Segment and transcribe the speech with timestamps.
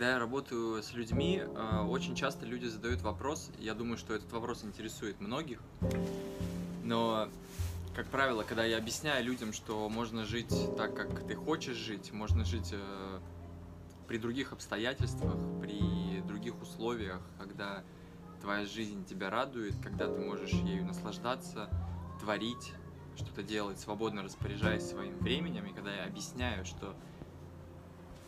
[0.00, 4.32] Когда я работаю с людьми, э, очень часто люди задают вопрос, я думаю, что этот
[4.32, 5.60] вопрос интересует многих,
[6.82, 7.28] но,
[7.94, 12.46] как правило, когда я объясняю людям, что можно жить так, как ты хочешь жить, можно
[12.46, 13.20] жить э,
[14.08, 17.84] при других обстоятельствах, при других условиях, когда
[18.40, 21.68] твоя жизнь тебя радует, когда ты можешь ею наслаждаться,
[22.20, 22.72] творить,
[23.16, 26.96] что-то делать, свободно распоряжаясь своим временем, и когда я объясняю, что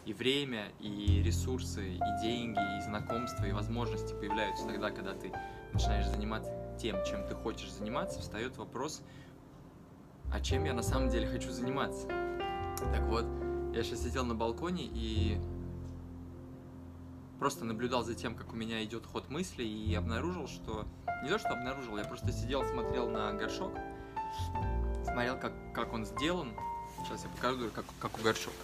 [0.04, 5.32] и время, и ресурсы, и деньги, и знакомства, и возможности появляются тогда, когда ты
[5.72, 9.02] начинаешь заниматься тем, чем ты хочешь заниматься, встает вопрос,
[10.32, 12.08] а чем я на самом деле хочу заниматься.
[12.78, 13.24] Так вот,
[13.74, 15.38] я сейчас сидел на балконе и
[17.38, 20.86] просто наблюдал за тем, как у меня идет ход мысли, и обнаружил, что...
[21.22, 23.72] Не то, что обнаружил, я просто сидел, смотрел на горшок,
[25.04, 26.52] смотрел, как, как он сделан.
[27.04, 28.54] Сейчас я покажу, как, как у горшок.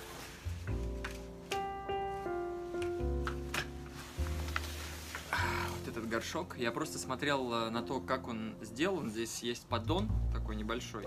[6.09, 6.57] Горшок.
[6.59, 9.11] Я просто смотрел э, на то, как он сделан.
[9.11, 11.05] Здесь есть поддон такой небольшой.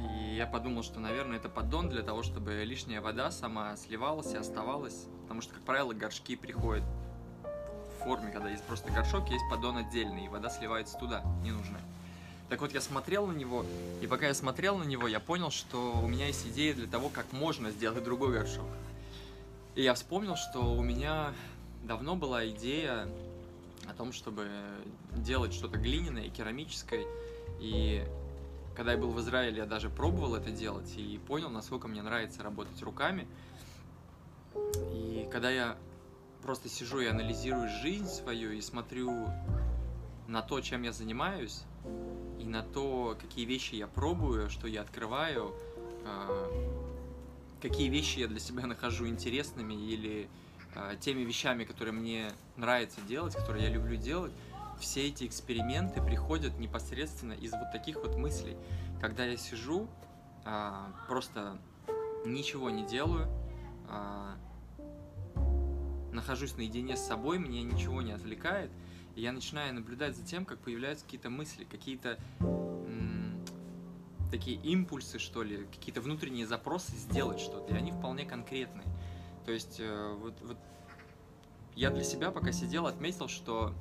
[0.00, 4.36] И я подумал, что, наверное, это поддон для того, чтобы лишняя вода сама сливалась и
[4.36, 5.06] оставалась.
[5.22, 6.84] Потому что, как правило, горшки приходят
[7.98, 11.82] в форме, когда есть просто горшок, есть поддон отдельный, и вода сливается туда, ненужная.
[12.48, 13.64] Так вот, я смотрел на него,
[14.02, 17.08] и пока я смотрел на него, я понял, что у меня есть идея для того,
[17.08, 18.66] как можно сделать другой горшок.
[19.74, 21.32] И я вспомнил, что у меня
[21.82, 23.08] давно была идея
[23.88, 24.48] о том, чтобы
[25.16, 27.06] делать что-то глиняное, керамическое.
[27.60, 28.04] И
[28.74, 32.42] когда я был в Израиле, я даже пробовал это делать и понял, насколько мне нравится
[32.42, 33.26] работать руками.
[34.92, 35.76] И когда я
[36.42, 39.28] просто сижу и анализирую жизнь свою и смотрю
[40.26, 41.62] на то, чем я занимаюсь,
[42.38, 45.54] и на то, какие вещи я пробую, что я открываю,
[46.04, 46.50] а,
[47.60, 50.28] какие вещи я для себя нахожу интересными или
[51.00, 54.32] теми вещами, которые мне нравится делать, которые я люблю делать,
[54.80, 58.56] все эти эксперименты приходят непосредственно из вот таких вот мыслей.
[59.00, 59.88] Когда я сижу,
[60.44, 61.58] а, просто
[62.24, 63.28] ничего не делаю,
[66.12, 68.70] нахожусь наедине с собой, меня ничего не отвлекает,
[69.14, 72.18] и я начинаю наблюдать за тем, как появляются какие-то мысли, какие-то
[74.30, 78.86] такие импульсы, что ли, какие-то внутренние запросы сделать что-то, и они вполне конкретные.
[79.44, 80.56] То есть э, вот, вот
[81.74, 83.72] я для себя пока сидел, отметил, что,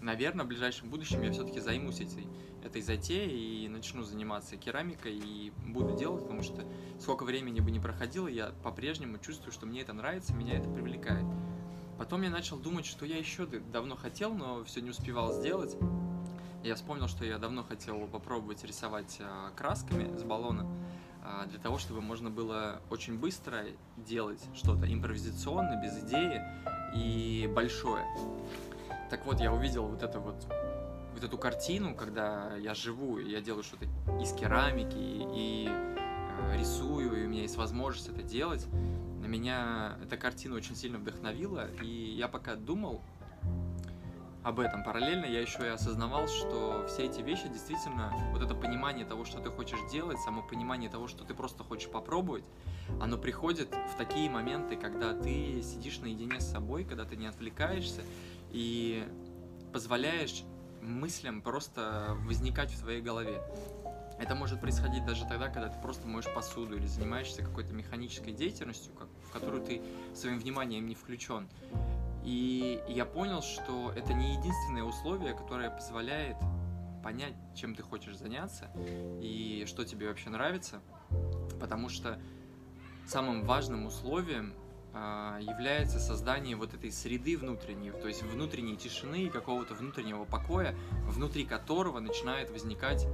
[0.00, 2.26] наверное, в ближайшем будущем я все-таки займусь этой,
[2.64, 6.64] этой затеей и начну заниматься керамикой и буду делать, потому что
[6.98, 11.26] сколько времени бы не проходило, я по-прежнему чувствую, что мне это нравится, меня это привлекает.
[11.98, 15.76] Потом я начал думать, что я еще давно хотел, но все не успевал сделать.
[16.62, 20.66] Я вспомнил, что я давно хотел попробовать рисовать а, красками с баллона,
[21.48, 23.64] для того, чтобы можно было очень быстро
[23.96, 26.42] делать что-то импровизационное, без идеи
[26.94, 28.04] и большое.
[29.10, 30.46] Так вот, я увидел вот это вот
[31.12, 33.84] вот эту картину, когда я живу, и я делаю что-то
[34.22, 38.66] из керамики, и, и э, рисую, и у меня есть возможность это делать,
[39.30, 43.02] меня эта картина очень сильно вдохновила, и я пока думал
[44.42, 49.04] об этом параллельно, я еще и осознавал, что все эти вещи действительно, вот это понимание
[49.04, 52.44] того, что ты хочешь делать, само понимание того, что ты просто хочешь попробовать,
[53.00, 58.02] оно приходит в такие моменты, когда ты сидишь наедине с собой, когда ты не отвлекаешься
[58.50, 59.06] и
[59.72, 60.42] позволяешь
[60.80, 63.42] мыслям просто возникать в твоей голове.
[64.18, 68.92] Это может происходить даже тогда, когда ты просто моешь посуду или занимаешься какой-то механической деятельностью,
[68.94, 69.80] как, в которую ты
[70.14, 71.48] своим вниманием не включен.
[72.24, 76.36] И я понял, что это не единственное условие, которое позволяет
[77.02, 78.70] понять, чем ты хочешь заняться
[79.20, 80.80] и что тебе вообще нравится,
[81.58, 82.20] потому что
[83.06, 84.54] самым важным условием
[84.92, 90.74] а, является создание вот этой среды внутренней, то есть внутренней тишины и какого-то внутреннего покоя,
[91.06, 93.06] внутри которого начинает возникать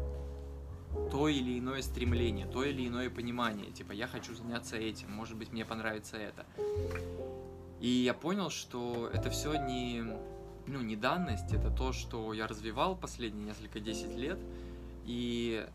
[1.11, 3.71] то или иное стремление, то или иное понимание.
[3.71, 6.47] Типа, я хочу заняться этим, может быть, мне понравится это.
[7.81, 10.03] И я понял, что это все не,
[10.67, 14.39] ну, не данность, это то, что я развивал последние несколько десять лет.
[15.05, 15.67] И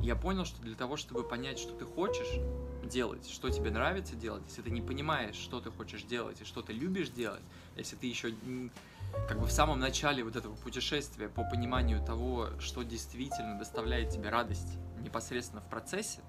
[0.00, 2.40] я понял, что для того, чтобы понять, что ты хочешь
[2.84, 6.62] делать, что тебе нравится делать, если ты не понимаешь, что ты хочешь делать и что
[6.62, 7.42] ты любишь делать,
[7.76, 8.34] если ты еще
[9.28, 14.30] как бы в самом начале вот этого путешествия по пониманию того, что действительно доставляет тебе
[14.30, 16.20] радость непосредственно в процессе,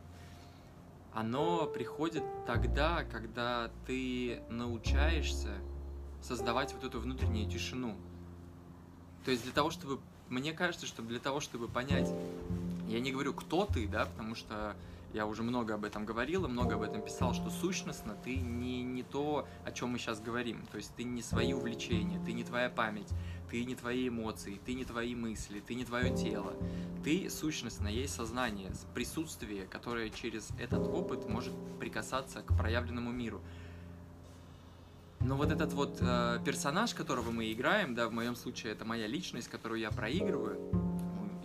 [1.13, 5.49] оно приходит тогда, когда ты научаешься
[6.21, 7.95] создавать вот эту внутреннюю тишину.
[9.25, 9.99] То есть для того, чтобы...
[10.29, 12.09] Мне кажется, что для того, чтобы понять...
[12.87, 14.75] Я не говорю, кто ты, да, потому что
[15.13, 18.81] Я уже много об этом говорил и много об этом писал, что сущностно ты не,
[18.81, 20.65] не то, о чем мы сейчас говорим.
[20.71, 23.09] То есть ты не свои увлечения, ты не твоя память,
[23.51, 26.53] ты не твои эмоции, ты не твои мысли, ты не твое тело.
[27.03, 33.39] Ты сущностно есть сознание, присутствие, которое через этот опыт может прикасаться к проявленному миру.
[35.19, 39.05] Но вот этот вот э, персонаж, которого мы играем, да, в моем случае это моя
[39.05, 40.82] личность, которую я проигрываю,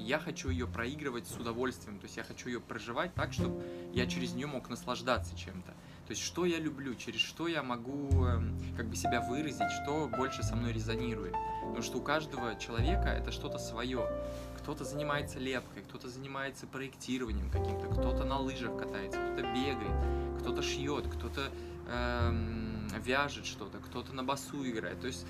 [0.08, 3.62] я хочу ее проигрывать с удовольствием, то есть я хочу ее проживать так, чтобы
[3.93, 5.72] я через нее мог наслаждаться чем-то.
[6.06, 8.40] То есть что я люблю, через что я могу э,
[8.78, 11.34] как бы себя выразить, что больше со мной резонирует.
[11.60, 14.08] Потому что у каждого человека это что-то свое.
[14.56, 21.06] Кто-то занимается лепкой, кто-то занимается проектированием каким-то, кто-то на лыжах катается, кто-то бегает, кто-то шьет,
[21.06, 21.50] кто-то
[21.88, 24.99] эм, вяжет что-то, кто-то на басу играет.
[25.02, 25.26] То есть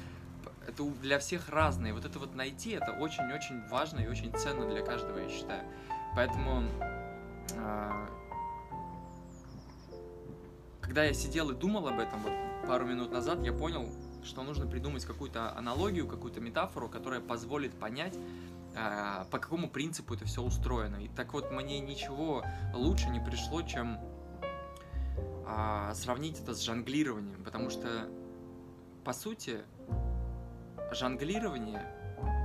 [0.69, 1.95] это для всех разное.
[1.95, 5.65] Вот это вот найти, это очень-очень важно и очень ценно для каждого, я считаю.
[6.15, 6.65] Поэтому,
[7.55, 8.07] э,
[10.81, 12.33] когда я сидел и думал об этом вот
[12.67, 13.91] пару минут назад, я понял,
[14.23, 18.17] что нужно придумать какую-то аналогию, какую-то метафору, которая позволит понять,
[18.77, 20.97] э, по какому принципу это все устроено.
[20.97, 22.45] И так вот, мне ничего
[22.75, 23.99] лучше не пришло, чем
[25.47, 27.89] э, сравнить это с жонглированием, потому что,
[29.05, 29.63] по сути,
[30.93, 31.83] жонглирование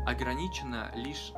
[0.06, 1.34] ограничено лишь...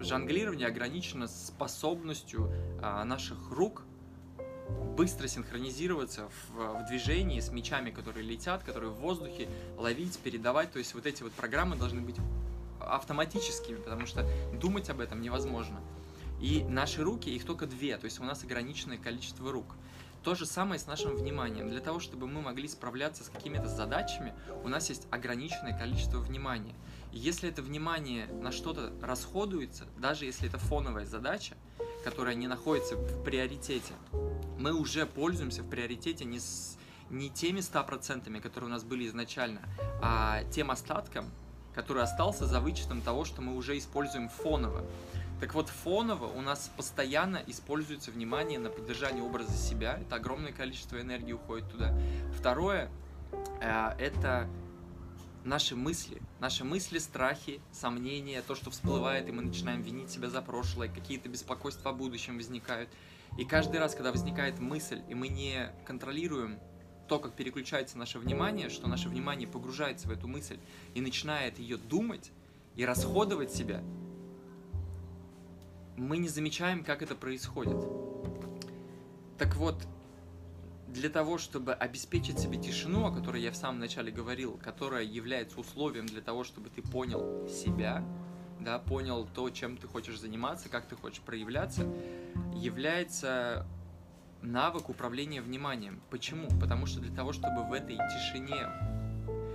[0.00, 3.82] Жонглирование ограничено способностью а, наших рук
[4.96, 10.70] быстро синхронизироваться в, в движении с мечами, которые летят, которые в воздухе, ловить, передавать.
[10.70, 12.16] То есть вот эти вот программы должны быть
[12.80, 15.80] автоматическими, потому что думать об этом невозможно.
[16.40, 19.74] И наши руки, их только две, то есть у нас ограниченное количество рук.
[20.28, 21.70] То же самое с нашим вниманием.
[21.70, 26.74] Для того, чтобы мы могли справляться с какими-то задачами, у нас есть ограниченное количество внимания.
[27.12, 31.56] И если это внимание на что-то расходуется, даже если это фоновая задача,
[32.04, 33.94] которая не находится в приоритете,
[34.58, 36.76] мы уже пользуемся в приоритете не, с,
[37.08, 39.62] не теми 100%, которые у нас были изначально,
[40.02, 41.30] а тем остатком,
[41.78, 44.84] который остался за вычетом того, что мы уже используем фоново.
[45.38, 49.96] Так вот, фоново у нас постоянно используется внимание на поддержание образа себя.
[49.96, 51.96] Это огромное количество энергии уходит туда.
[52.36, 52.90] Второе,
[53.60, 54.48] э, это
[55.44, 56.20] наши мысли.
[56.40, 61.28] Наши мысли, страхи, сомнения, то, что всплывает, и мы начинаем винить себя за прошлое, какие-то
[61.28, 62.90] беспокойства о будущем возникают.
[63.38, 66.58] И каждый раз, когда возникает мысль, и мы не контролируем
[67.08, 70.58] то, как переключается наше внимание, что наше внимание погружается в эту мысль
[70.94, 72.30] и начинает ее думать
[72.76, 73.82] и расходовать себя,
[75.96, 77.76] мы не замечаем, как это происходит.
[79.38, 79.86] Так вот,
[80.86, 85.58] для того, чтобы обеспечить себе тишину, о которой я в самом начале говорил, которая является
[85.58, 88.04] условием для того, чтобы ты понял себя,
[88.60, 91.86] да, понял то, чем ты хочешь заниматься, как ты хочешь проявляться,
[92.54, 93.66] является
[94.42, 96.00] навык управления вниманием.
[96.10, 96.48] Почему?
[96.60, 98.66] Потому что для того, чтобы в этой тишине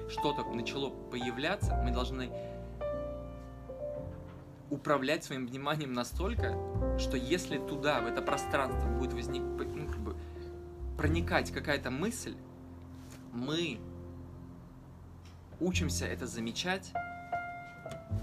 [0.09, 2.30] что-то начало появляться, мы должны
[4.69, 6.57] управлять своим вниманием настолько,
[6.97, 10.15] что если туда, в это пространство будет возник, ну, как бы,
[10.97, 12.36] проникать какая-то мысль,
[13.31, 13.79] мы
[15.59, 16.91] учимся это замечать,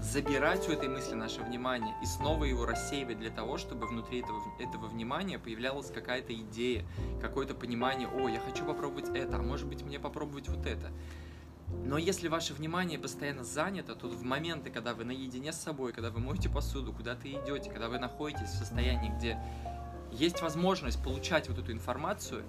[0.01, 4.41] забирать у этой мысли наше внимание и снова его рассеивать для того, чтобы внутри этого,
[4.59, 6.85] этого внимания появлялась какая-то идея,
[7.21, 10.91] какое-то понимание, о, я хочу попробовать это, а может быть мне попробовать вот это.
[11.85, 16.09] Но если ваше внимание постоянно занято, то в моменты, когда вы наедине с собой, когда
[16.09, 19.39] вы моете посуду, куда-то идете, когда вы находитесь в состоянии, где
[20.11, 22.43] есть возможность получать вот эту информацию,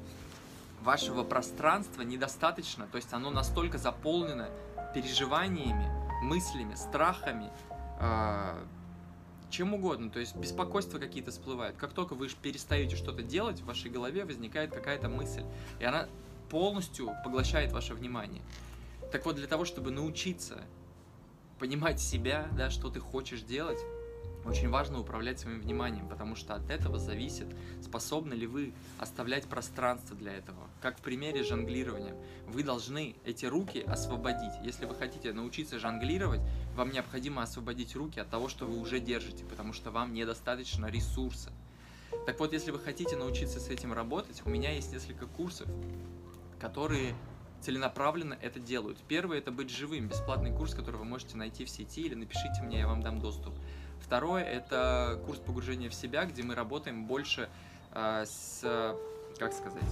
[0.83, 4.49] вашего пространства недостаточно, то есть оно настолько заполнено
[4.95, 7.51] переживаниями, мыслями, страхами,
[8.01, 8.65] э,
[9.51, 11.77] чем угодно, то есть беспокойства какие-то всплывают.
[11.77, 15.45] Как только вы перестаете что-то делать, в вашей голове возникает какая-то мысль,
[15.79, 16.09] и она
[16.49, 18.43] полностью поглощает ваше внимание.
[19.11, 20.63] Так вот, для того, чтобы научиться
[21.59, 23.79] понимать себя, да, что ты хочешь делать,
[24.45, 27.47] очень важно управлять своим вниманием, потому что от этого зависит,
[27.81, 30.69] способны ли вы оставлять пространство для этого.
[30.81, 32.15] Как в примере жонглирования.
[32.47, 34.53] Вы должны эти руки освободить.
[34.65, 36.41] Если вы хотите научиться жонглировать,
[36.75, 41.53] вам необходимо освободить руки от того, что вы уже держите, потому что вам недостаточно ресурса.
[42.27, 45.69] Так вот, если вы хотите научиться с этим работать, у меня есть несколько курсов,
[46.61, 47.15] которые
[47.61, 48.99] целенаправленно это делают.
[49.09, 52.81] Первый– это «Быть живым», бесплатный курс, который вы можете найти в сети или напишите мне,
[52.81, 53.55] я вам дам доступ.
[54.03, 57.49] Второе– это курс погружения в себя, где мы работаем больше
[57.93, 58.97] э, с,
[59.39, 59.89] как сказать,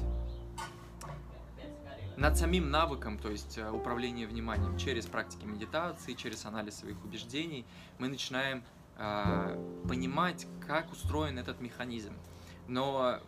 [2.17, 7.65] над самим навыком, то есть управление вниманием через практики медитации, через анализ своих убеждений,
[7.99, 8.63] мы начинаем
[8.99, 9.57] а,
[9.89, 12.13] понимать, как устроен этот механизм.
[12.69, 13.19] Но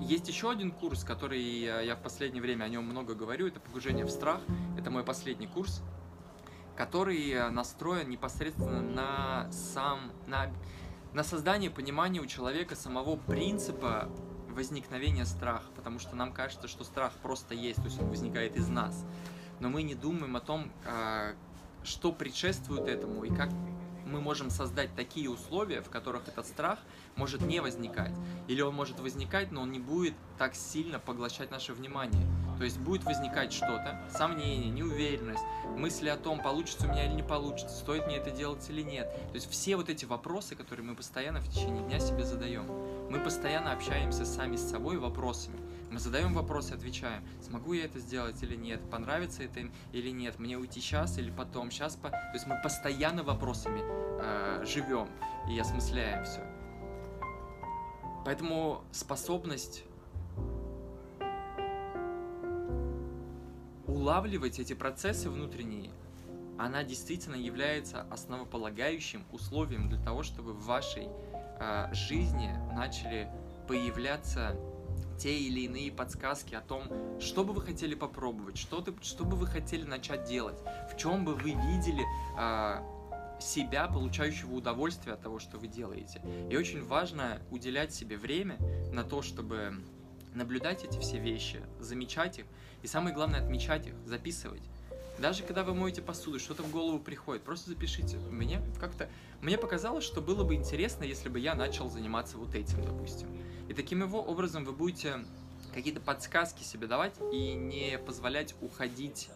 [0.00, 4.04] есть еще один курс, который я в последнее время о нем много говорю, это погружение
[4.04, 4.40] в страх.
[4.78, 5.82] Это мой последний курс,
[6.76, 10.50] который настроен непосредственно на сам, на,
[11.12, 14.08] на создание понимания у человека самого принципа
[14.48, 18.68] возникновения страха, потому что нам кажется, что страх просто есть, то есть он возникает из
[18.68, 19.04] нас.
[19.60, 21.34] Но мы не думаем о том, а,
[21.84, 23.50] что предшествует этому и как
[24.04, 26.78] мы можем создать такие условия, в которых этот страх
[27.16, 28.12] может не возникать.
[28.46, 32.26] Или он может возникать, но он не будет так сильно поглощать наше внимание.
[32.62, 35.42] То есть будет возникать что-то, сомнение, неуверенность,
[35.76, 39.12] мысли о том, получится у меня или не получится, стоит мне это делать или нет.
[39.30, 42.68] То есть все вот эти вопросы, которые мы постоянно в течение дня себе задаем.
[43.10, 45.58] Мы постоянно общаемся сами с собой вопросами.
[45.90, 50.38] Мы задаем вопросы, отвечаем, смогу я это сделать или нет, понравится это им или нет,
[50.38, 52.10] мне уйти сейчас или потом, сейчас по...
[52.10, 55.08] То есть мы постоянно вопросами э, живем
[55.50, 56.46] и осмысляем все.
[58.24, 59.82] Поэтому способность
[64.02, 65.92] улавливать эти процессы внутренние,
[66.58, 71.06] она действительно является основополагающим условием для того, чтобы в вашей
[71.60, 73.28] э, жизни начали
[73.68, 74.56] появляться
[75.18, 76.82] те или иные подсказки о том,
[77.20, 80.58] что бы вы хотели попробовать, что, ты, что бы вы хотели начать делать,
[80.92, 82.04] в чем бы вы видели
[82.36, 86.20] э, себя, получающего удовольствие от того, что вы делаете.
[86.50, 88.58] И очень важно уделять себе время
[88.92, 89.76] на то, чтобы
[90.34, 92.46] наблюдать эти все вещи, замечать их,
[92.82, 94.62] и самое главное отмечать их, записывать.
[95.18, 98.16] Даже когда вы моете посуду, что-то в голову приходит, просто запишите.
[98.30, 99.08] Мне как-то
[99.40, 103.28] мне показалось, что было бы интересно, если бы я начал заниматься вот этим, допустим.
[103.68, 105.24] И таким его образом вы будете
[105.74, 109.30] какие-то подсказки себе давать и не позволять уходить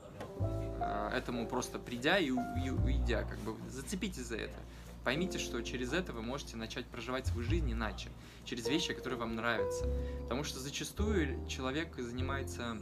[0.80, 4.58] э, этому просто придя и, и уйдя, как бы зацепитесь за это.
[5.06, 8.08] Поймите, что через это вы можете начать проживать свою жизнь иначе,
[8.44, 9.86] через вещи, которые вам нравятся.
[10.24, 12.78] Потому что зачастую человек занимается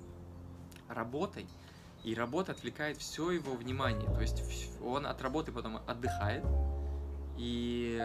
[0.89, 1.47] работой,
[2.03, 4.09] и работа отвлекает все его внимание.
[4.09, 4.43] То есть
[4.83, 6.43] он от работы потом отдыхает,
[7.37, 8.01] и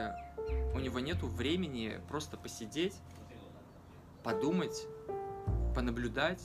[0.74, 2.96] у него нет времени просто посидеть,
[4.22, 4.86] подумать,
[5.74, 6.44] понаблюдать.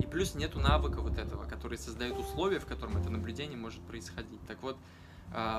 [0.00, 4.44] И плюс нету навыка вот этого, который создает условия, в котором это наблюдение может происходить.
[4.48, 4.76] Так вот,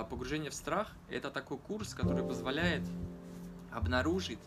[0.09, 2.83] погружение в страх– это такой курс, который позволяет
[3.71, 4.39] обнаружить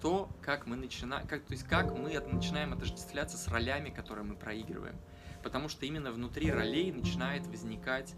[0.00, 4.36] то, как мы начинаем, как, то есть как мы начинаем отождествляться с ролями, которые мы
[4.36, 4.96] проигрываем.
[5.42, 8.14] Потому что именно внутри ролей начинает возникать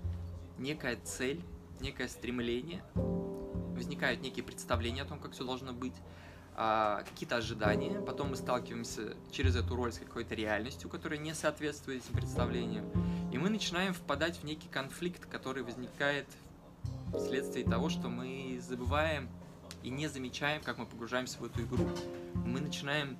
[0.59, 1.42] некая цель,
[1.80, 5.95] некое стремление, возникают некие представления о том, как все должно быть,
[6.54, 12.04] а, какие-то ожидания, потом мы сталкиваемся через эту роль с какой-то реальностью, которая не соответствует
[12.04, 12.90] этим представлениям,
[13.32, 16.26] и мы начинаем впадать в некий конфликт, который возникает
[17.16, 19.28] вследствие того, что мы забываем
[19.82, 21.88] и не замечаем, как мы погружаемся в эту игру.
[22.34, 23.18] Мы начинаем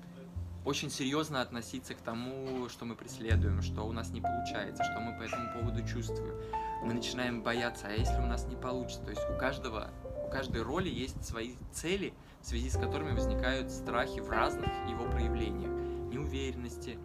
[0.63, 5.17] очень серьезно относиться к тому, что мы преследуем, что у нас не получается, что мы
[5.17, 6.35] по этому поводу чувствуем.
[6.83, 9.03] Мы начинаем бояться, а если у нас не получится?
[9.03, 9.89] То есть у каждого,
[10.27, 15.05] у каждой роли есть свои цели, в связи с которыми возникают страхи в разных его
[15.05, 15.71] проявлениях.
[16.11, 16.99] Неуверенности,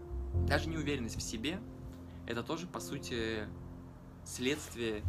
[0.47, 1.59] даже неуверенность в себе,
[2.27, 3.47] это тоже, по сути,
[4.25, 5.03] следствие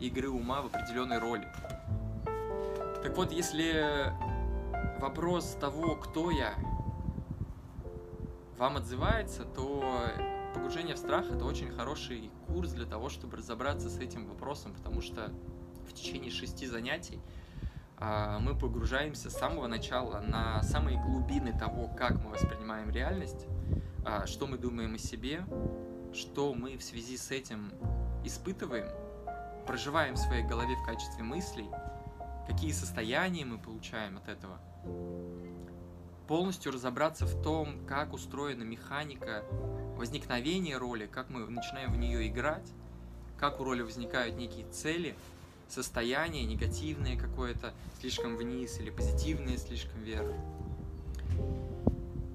[0.00, 1.46] игры ума в определенной роли.
[3.02, 4.12] Так вот, если
[5.00, 6.54] вопрос того, кто я,
[8.58, 9.84] вам отзывается, то
[10.54, 15.00] погружение в страх это очень хороший курс для того, чтобы разобраться с этим вопросом, потому
[15.00, 15.32] что
[15.88, 17.20] в течение шести занятий
[17.98, 23.46] а, мы погружаемся с самого начала на самые глубины того, как мы воспринимаем реальность,
[24.04, 25.44] а, что мы думаем о себе,
[26.14, 27.72] что мы в связи с этим
[28.24, 28.88] испытываем,
[29.66, 31.68] проживаем в своей голове в качестве мыслей,
[32.46, 34.60] какие состояния мы получаем от этого
[36.26, 39.44] полностью разобраться в том, как устроена механика
[39.96, 42.66] возникновения роли, как мы начинаем в нее играть,
[43.38, 45.14] как у роли возникают некие цели,
[45.68, 50.32] состояние негативное какое-то слишком вниз или позитивное слишком вверх.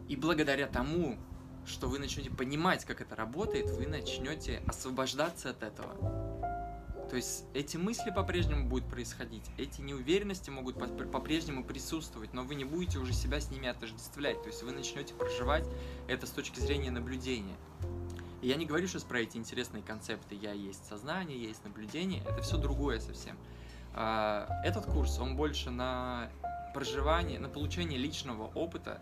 [0.08, 1.18] И благодаря тому,
[1.70, 6.40] что вы начнете понимать, как это работает, вы начнете освобождаться от этого
[7.10, 10.78] то есть эти мысли по-прежнему будут происходить, эти неуверенности могут
[11.12, 14.40] по-прежнему присутствовать, но вы не будете уже себя с ними отождествлять.
[14.44, 15.66] То есть вы начнете проживать
[16.08, 17.56] это с точки зрения наблюдения.
[18.44, 22.42] И я не говорю сейчас про эти интересные концепты «я есть сознание», «есть наблюдение», это
[22.44, 23.38] все другое совсем.
[23.96, 26.30] А, этот курс, он больше на
[26.74, 29.02] проживание, на получение личного опыта,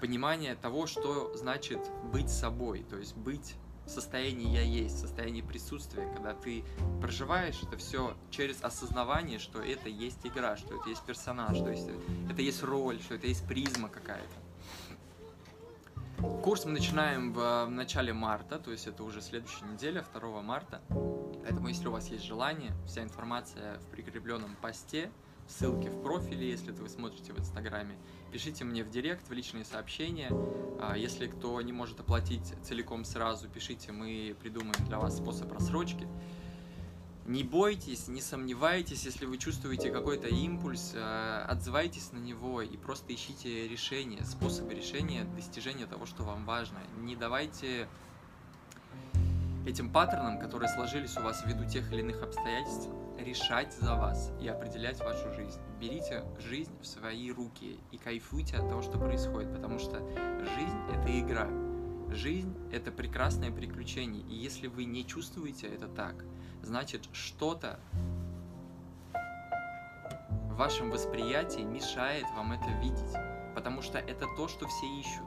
[0.00, 1.80] понимание того, что значит
[2.12, 3.54] быть собой, то есть быть
[3.86, 6.64] в состоянии я есть, в состоянии присутствия, когда ты
[7.00, 11.88] проживаешь это все через осознавание, что это есть игра, что это есть персонаж, что есть,
[12.30, 14.34] это есть роль, что это есть призма какая-то.
[16.42, 20.80] Курс мы начинаем в начале марта, то есть это уже следующая неделя, 2 марта.
[21.42, 25.12] Поэтому, если у вас есть желание, вся информация в прикрепленном посте,
[25.48, 27.96] ссылки в профиле, если вы смотрите в Инстаграме.
[28.32, 30.30] Пишите мне в директ, в личные сообщения.
[30.80, 36.06] А, если кто не может оплатить целиком сразу, пишите, мы придумаем для вас способ рассрочки.
[37.26, 43.12] Не бойтесь, не сомневайтесь, если вы чувствуете какой-то импульс, э, отзывайтесь на него и просто
[43.12, 46.78] ищите решения, способы решения достижения того, что вам важно.
[46.98, 47.88] Не давайте
[49.66, 54.48] этим паттернам, которые сложились у вас ввиду тех или иных обстоятельств, решать за вас и
[54.48, 55.60] определять вашу жизнь.
[55.80, 59.98] Берите жизнь в свои руки и кайфуйте от того, что происходит, потому что
[60.56, 61.48] жизнь— это игра.
[62.10, 66.24] Жизнь— это прекрасное приключение, и если вы не чувствуете это так,
[66.62, 67.80] значит что-то
[70.50, 73.14] в вашем восприятии мешает вам это видеть,
[73.54, 75.26] потому что это то, что все ищут.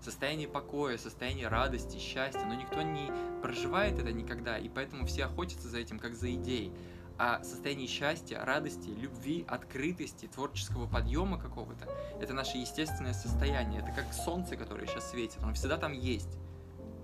[0.00, 5.68] Состояние покоя, состояние радости, счастья, но никто не проживает это никогда, и поэтому все охотятся
[5.68, 6.72] за этим, как за идеей
[7.18, 11.88] а состояние счастья, радости, любви, открытости, творческого подъема какого-то.
[12.20, 13.80] Это наше естественное состояние.
[13.82, 15.38] Это как солнце, которое сейчас светит.
[15.42, 16.38] Оно всегда там есть.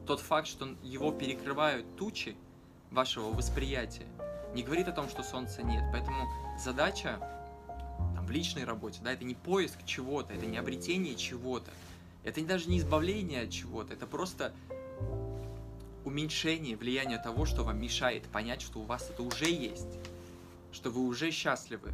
[0.06, 2.36] Тот факт, что его перекрывают тучи
[2.90, 4.06] вашего восприятия,
[4.54, 5.82] не говорит о том, что солнца нет.
[5.92, 6.28] Поэтому
[6.58, 7.18] задача
[8.14, 11.72] там, в личной работе, да, это не поиск чего-то, это не обретение чего-то.
[12.22, 14.54] Это даже не избавление от чего-то, это просто
[16.04, 19.98] уменьшение влияния того, что вам мешает понять, что у вас это уже есть,
[20.72, 21.92] что вы уже счастливы,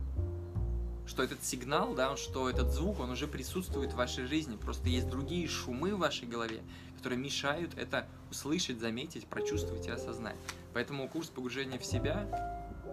[1.06, 5.08] что этот сигнал, да, что этот звук, он уже присутствует в вашей жизни, просто есть
[5.08, 6.62] другие шумы в вашей голове,
[6.96, 10.36] которые мешают это услышать, заметить, прочувствовать и осознать.
[10.72, 12.28] Поэтому курс погружения в себя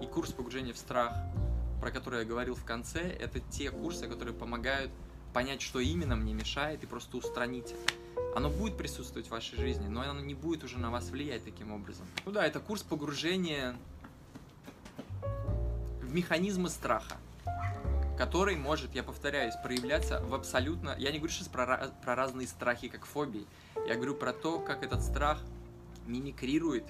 [0.01, 1.13] и курс погружения в страх,
[1.79, 4.91] про который я говорил в конце, это те курсы, которые помогают
[5.33, 8.06] понять, что именно мне мешает, и просто устранить это.
[8.35, 11.71] Оно будет присутствовать в вашей жизни, но оно не будет уже на вас влиять таким
[11.71, 12.05] образом.
[12.25, 13.75] Ну да, это курс погружения
[16.01, 17.17] в механизмы страха,
[18.17, 20.95] который может, я повторяюсь, проявляться в абсолютно...
[20.97, 23.45] Я не говорю сейчас про, про разные страхи, как фобии.
[23.87, 25.41] Я говорю про то, как этот страх
[26.05, 26.85] мимикрирует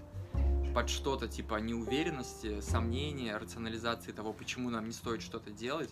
[0.75, 5.89] под что-то типа неуверенности, сомнения, рационализации того, почему нам не стоит что-то делать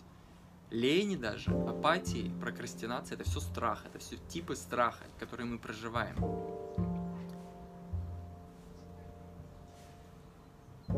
[0.70, 6.16] лени даже, апатии, прокрастинация, это все страх, это все типы страха, которые мы проживаем.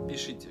[0.09, 0.49] Пишите.